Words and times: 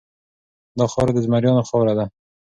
دا 0.77 0.85
خاوره 0.91 1.11
د 1.13 1.19
زمریانو 1.25 1.67
خاوره 1.69 1.93
ده. 1.97 2.05